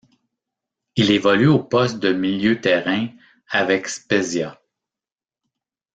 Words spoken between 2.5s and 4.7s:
terrain avec Spezia.